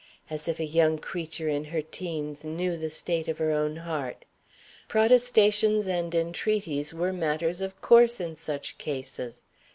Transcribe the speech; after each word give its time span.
As 0.31 0.47
if 0.47 0.59
a 0.59 0.65
young 0.65 0.97
creature 0.97 1.47
in 1.47 1.65
her 1.65 1.83
teens 1.83 2.43
knew 2.43 2.75
the 2.75 2.89
state 2.89 3.27
of 3.27 3.37
her 3.37 3.51
own 3.51 3.75
heart! 3.75 4.25
Protestations 4.87 5.85
and 5.85 6.15
entreaties 6.15 6.91
were 6.91 7.13
matters 7.13 7.61
of 7.61 7.79
course, 7.81 8.19
in 8.19 8.35
such 8.35 8.79
cases. 8.79 9.43